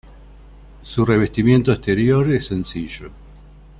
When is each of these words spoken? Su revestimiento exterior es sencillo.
Su 0.81 1.05
revestimiento 1.05 1.71
exterior 1.71 2.27
es 2.31 2.47
sencillo. 2.47 3.11